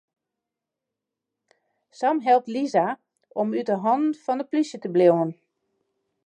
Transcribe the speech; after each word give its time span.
Sam 1.99 2.17
helpt 2.25 2.47
Lisa 2.55 2.87
om 3.41 3.47
út 3.59 3.67
'e 3.73 3.77
hannen 3.85 4.17
fan 4.23 4.39
de 4.39 4.45
plysje 4.51 4.77
te 4.79 4.89
bliuwen. 4.95 5.31